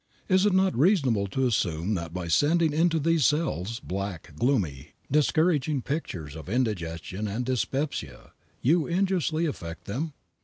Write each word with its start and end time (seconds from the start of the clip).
Is 0.27 0.47
it 0.47 0.53
not 0.53 0.75
reasonable 0.75 1.27
to 1.27 1.45
assume 1.45 1.93
that 1.93 2.11
by 2.11 2.27
sending 2.27 2.73
into 2.73 2.97
these 2.97 3.23
cells 3.23 3.79
black, 3.81 4.33
gloomy, 4.35 4.95
discouraging 5.11 5.83
pictures 5.83 6.35
of 6.35 6.49
indigestion 6.49 7.27
and 7.27 7.45
dyspepsia 7.45 8.31
you 8.63 8.87
injuriously 8.87 9.45
affect 9.45 9.85
them? 9.85 10.13